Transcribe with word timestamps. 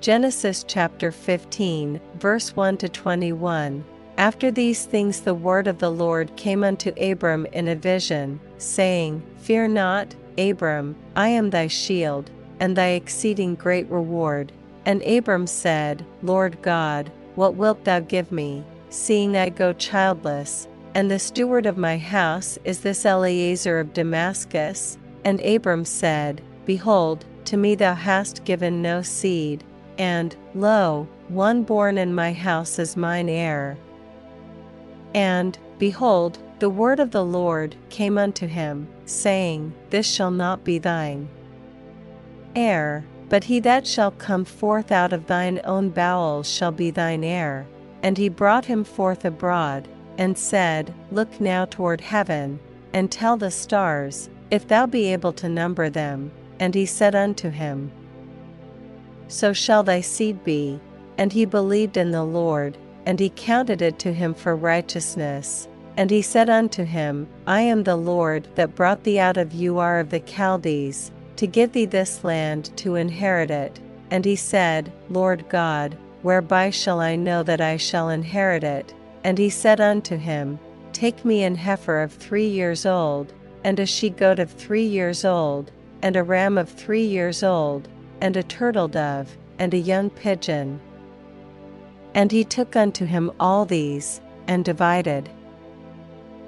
Genesis 0.00 0.64
chapter 0.66 1.12
15, 1.12 2.00
verse 2.14 2.56
1 2.56 2.78
to 2.78 2.88
21. 2.88 3.84
After 4.16 4.50
these 4.50 4.86
things, 4.86 5.20
the 5.20 5.34
word 5.34 5.66
of 5.66 5.78
the 5.78 5.90
Lord 5.90 6.34
came 6.36 6.64
unto 6.64 6.94
Abram 6.98 7.44
in 7.52 7.68
a 7.68 7.76
vision, 7.76 8.40
saying, 8.56 9.22
Fear 9.36 9.68
not, 9.68 10.14
Abram, 10.38 10.96
I 11.16 11.28
am 11.28 11.50
thy 11.50 11.66
shield, 11.66 12.30
and 12.60 12.74
thy 12.74 12.92
exceeding 12.92 13.56
great 13.56 13.90
reward. 13.90 14.52
And 14.86 15.02
Abram 15.02 15.46
said, 15.46 16.06
Lord 16.22 16.62
God, 16.62 17.12
what 17.34 17.56
wilt 17.56 17.84
thou 17.84 18.00
give 18.00 18.32
me, 18.32 18.64
seeing 18.88 19.36
I 19.36 19.50
go 19.50 19.74
childless? 19.74 20.66
And 20.94 21.10
the 21.10 21.18
steward 21.18 21.66
of 21.66 21.76
my 21.76 21.98
house 21.98 22.58
is 22.64 22.80
this 22.80 23.04
Eliezer 23.04 23.78
of 23.78 23.92
Damascus? 23.92 24.96
And 25.26 25.42
Abram 25.42 25.84
said, 25.84 26.40
Behold, 26.64 27.26
to 27.44 27.58
me 27.58 27.74
thou 27.74 27.94
hast 27.94 28.44
given 28.44 28.80
no 28.80 29.02
seed, 29.02 29.62
and, 30.00 30.34
lo, 30.54 31.06
one 31.28 31.62
born 31.62 31.98
in 31.98 32.14
my 32.14 32.32
house 32.32 32.78
is 32.78 32.96
mine 32.96 33.28
heir. 33.28 33.76
And, 35.14 35.58
behold, 35.78 36.38
the 36.58 36.70
word 36.70 37.00
of 37.00 37.10
the 37.10 37.24
Lord 37.24 37.76
came 37.90 38.16
unto 38.16 38.46
him, 38.46 38.88
saying, 39.04 39.74
This 39.90 40.06
shall 40.06 40.30
not 40.30 40.64
be 40.64 40.78
thine 40.78 41.28
heir, 42.56 43.04
but 43.28 43.44
he 43.44 43.60
that 43.60 43.86
shall 43.86 44.10
come 44.12 44.46
forth 44.46 44.90
out 44.90 45.12
of 45.12 45.26
thine 45.26 45.60
own 45.64 45.90
bowels 45.90 46.50
shall 46.50 46.72
be 46.72 46.90
thine 46.90 47.22
heir. 47.22 47.66
And 48.02 48.16
he 48.16 48.30
brought 48.30 48.64
him 48.64 48.84
forth 48.84 49.26
abroad, 49.26 49.86
and 50.16 50.36
said, 50.38 50.94
Look 51.12 51.42
now 51.42 51.66
toward 51.66 52.00
heaven, 52.00 52.58
and 52.94 53.12
tell 53.12 53.36
the 53.36 53.50
stars, 53.50 54.30
if 54.50 54.66
thou 54.66 54.86
be 54.86 55.12
able 55.12 55.34
to 55.34 55.48
number 55.50 55.90
them. 55.90 56.32
And 56.58 56.74
he 56.74 56.86
said 56.86 57.14
unto 57.14 57.50
him, 57.50 57.92
So 59.30 59.52
shall 59.52 59.84
thy 59.84 60.00
seed 60.00 60.44
be. 60.44 60.80
And 61.16 61.32
he 61.32 61.44
believed 61.44 61.96
in 61.96 62.10
the 62.10 62.24
Lord, 62.24 62.76
and 63.06 63.20
he 63.20 63.32
counted 63.34 63.80
it 63.80 63.98
to 64.00 64.12
him 64.12 64.34
for 64.34 64.56
righteousness. 64.56 65.68
And 65.96 66.10
he 66.10 66.20
said 66.20 66.50
unto 66.50 66.84
him, 66.84 67.28
I 67.46 67.60
am 67.60 67.84
the 67.84 67.96
Lord 67.96 68.48
that 68.56 68.74
brought 68.74 69.04
thee 69.04 69.20
out 69.20 69.36
of 69.36 69.54
Ur 69.54 70.00
of 70.00 70.10
the 70.10 70.20
Chaldees, 70.20 71.12
to 71.36 71.46
give 71.46 71.72
thee 71.72 71.84
this 71.84 72.24
land 72.24 72.76
to 72.78 72.96
inherit 72.96 73.50
it. 73.50 73.78
And 74.10 74.24
he 74.24 74.36
said, 74.36 74.92
Lord 75.08 75.48
God, 75.48 75.96
whereby 76.22 76.70
shall 76.70 77.00
I 77.00 77.16
know 77.16 77.42
that 77.44 77.60
I 77.60 77.76
shall 77.76 78.08
inherit 78.08 78.64
it? 78.64 78.92
And 79.22 79.38
he 79.38 79.50
said 79.50 79.80
unto 79.80 80.16
him, 80.16 80.58
Take 80.92 81.24
me 81.24 81.44
an 81.44 81.54
heifer 81.54 82.02
of 82.02 82.12
three 82.12 82.48
years 82.48 82.84
old, 82.84 83.32
and 83.62 83.78
a 83.78 83.86
she 83.86 84.10
goat 84.10 84.38
of 84.38 84.50
three 84.50 84.84
years 84.84 85.24
old, 85.24 85.70
and 86.02 86.16
a 86.16 86.22
ram 86.22 86.58
of 86.58 86.68
three 86.68 87.04
years 87.04 87.42
old, 87.42 87.88
and 88.20 88.36
a 88.36 88.42
turtle 88.42 88.88
dove, 88.88 89.36
and 89.58 89.74
a 89.74 89.78
young 89.78 90.10
pigeon. 90.10 90.80
And 92.14 92.32
he 92.32 92.44
took 92.44 92.76
unto 92.76 93.04
him 93.04 93.30
all 93.38 93.64
these, 93.64 94.20
and 94.48 94.64
divided 94.64 95.28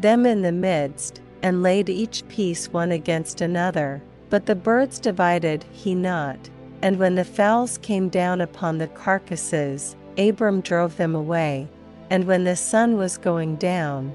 them 0.00 0.26
in 0.26 0.42
the 0.42 0.52
midst, 0.52 1.20
and 1.42 1.62
laid 1.62 1.88
each 1.88 2.26
piece 2.28 2.72
one 2.72 2.90
against 2.90 3.40
another. 3.40 4.02
But 4.30 4.46
the 4.46 4.54
birds 4.56 4.98
divided 4.98 5.64
he 5.72 5.94
not, 5.94 6.50
and 6.82 6.98
when 6.98 7.14
the 7.14 7.24
fowls 7.24 7.78
came 7.78 8.08
down 8.08 8.40
upon 8.40 8.78
the 8.78 8.88
carcasses, 8.88 9.96
Abram 10.18 10.60
drove 10.60 10.96
them 10.96 11.14
away. 11.14 11.68
And 12.10 12.26
when 12.26 12.44
the 12.44 12.56
sun 12.56 12.96
was 12.96 13.16
going 13.16 13.56
down, 13.56 14.14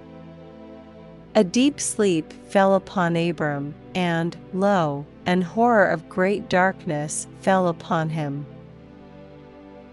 a 1.36 1.44
deep 1.44 1.80
sleep 1.80 2.32
fell 2.50 2.76
upon 2.76 3.16
Abram, 3.16 3.74
and, 3.96 4.36
lo, 4.54 5.06
an 5.30 5.44
horror 5.44 5.86
of 5.86 6.10
great 6.10 6.50
darkness 6.50 7.28
fell 7.42 7.68
upon 7.68 8.10
him. 8.10 8.44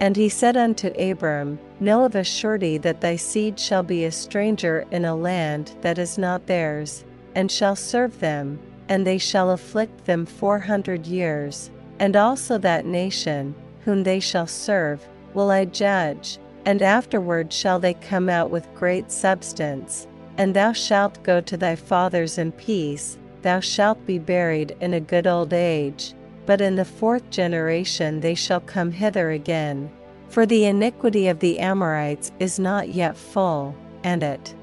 And 0.01 0.17
he 0.17 0.31
said 0.31 0.57
unto 0.57 0.89
Abram, 0.99 1.59
Know 1.79 2.07
of 2.07 2.15
a 2.15 2.25
surety 2.25 2.79
that 2.79 3.03
thy 3.03 3.17
seed 3.17 3.61
shall 3.61 3.83
be 3.83 4.07
a 4.07 4.11
stranger 4.11 4.87
in 4.91 5.05
a 5.05 5.15
land 5.15 5.73
that 5.83 5.99
is 5.99 6.17
not 6.17 6.47
theirs, 6.47 7.05
and 7.35 7.53
shall 7.53 7.77
serve 7.77 8.19
them, 8.19 8.59
and 8.89 9.07
they 9.07 9.19
shall 9.19 9.51
afflict 9.51 10.07
them 10.07 10.25
four 10.25 10.59
hundred 10.59 11.07
years, 11.07 11.71
and 11.99 12.17
also 12.17 12.57
that 12.57 12.87
nation, 12.87 13.55
whom 13.85 14.05
they 14.05 14.21
shall 14.21 14.47
serve, 14.47 15.07
will 15.35 15.51
I 15.51 15.67
judge, 15.67 16.39
and 16.65 16.81
afterward 16.81 17.53
shall 17.53 17.79
they 17.79 17.93
come 17.93 18.31
out 18.31 18.49
with 18.49 18.75
great 18.75 19.13
substance. 19.13 20.07
And 20.39 20.57
thou 20.57 20.73
shalt 20.73 21.23
go 21.23 21.43
to 21.43 21.59
thy 21.59 21.77
fathers 21.77 22.39
in 22.39 22.53
peace, 22.53 23.19
thou 23.47 23.61
shalt 23.61 24.05
be 24.07 24.19
buried 24.19 24.77
in 24.81 24.93
a 24.93 25.01
good 25.01 25.27
old 25.27 25.53
age. 25.53 26.15
But 26.47 26.61
in 26.61 26.75
the 26.75 26.85
fourth 26.85 27.31
generation 27.31 28.21
they 28.21 28.35
shall 28.35 28.61
come 28.61 28.91
hither 28.91 29.31
again. 29.31 29.91
For 30.29 30.47
the 30.47 30.65
iniquity 30.65 31.29
of 31.29 31.39
the 31.39 31.61
Amorites 31.61 32.33
is 32.41 32.59
not 32.59 32.89
yet 32.89 33.17
full, 33.17 33.77
and 34.03 34.23
it 34.23 34.55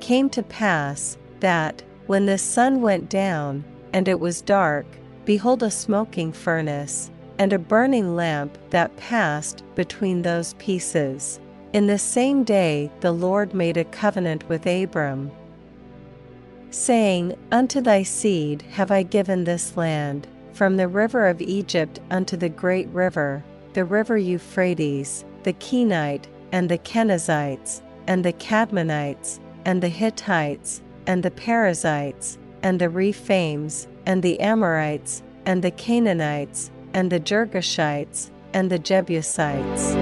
came 0.00 0.28
to 0.30 0.42
pass, 0.42 1.16
that, 1.38 1.82
when 2.06 2.26
the 2.26 2.38
sun 2.38 2.82
went 2.82 3.08
down, 3.08 3.62
and 3.92 4.08
it 4.08 4.18
was 4.18 4.42
dark, 4.42 4.86
behold 5.24 5.62
a 5.62 5.70
smoking 5.70 6.32
furnace, 6.32 7.10
and 7.38 7.52
a 7.52 7.58
burning 7.58 8.16
lamp 8.16 8.58
that 8.70 8.96
passed 8.96 9.62
between 9.76 10.22
those 10.22 10.54
pieces. 10.54 11.38
In 11.72 11.86
the 11.86 11.98
same 11.98 12.42
day 12.42 12.90
the 13.00 13.12
Lord 13.12 13.54
made 13.54 13.76
a 13.76 13.84
covenant 13.84 14.48
with 14.48 14.66
Abram, 14.66 15.30
saying, 16.70 17.36
Unto 17.50 17.80
thy 17.80 18.02
seed 18.02 18.62
have 18.72 18.90
I 18.90 19.02
given 19.02 19.44
this 19.44 19.76
land, 19.76 20.26
from 20.52 20.76
the 20.76 20.88
river 20.88 21.26
of 21.26 21.40
Egypt 21.40 22.00
unto 22.10 22.36
the 22.36 22.48
great 22.48 22.88
river, 22.88 23.44
the 23.72 23.84
river 23.84 24.16
Euphrates, 24.16 25.24
the 25.42 25.52
Kenite, 25.54 26.26
and 26.52 26.68
the 26.68 26.78
Kenizzites, 26.78 27.82
and 28.06 28.24
the 28.24 28.32
Kadmonites, 28.32 29.40
and 29.64 29.82
the 29.82 29.88
Hittites, 29.88 30.82
and 31.06 31.22
the 31.22 31.30
Perizzites, 31.30 32.38
and 32.62 32.80
the 32.80 32.88
Rephaim, 32.88 33.68
and 34.06 34.22
the 34.22 34.40
Amorites, 34.40 35.22
and 35.46 35.62
the 35.62 35.70
Canaanites, 35.70 36.70
and 36.94 37.10
the 37.10 37.20
Girgashites, 37.20 38.30
and 38.52 38.70
the 38.70 38.78
Jebusites. 38.78 39.94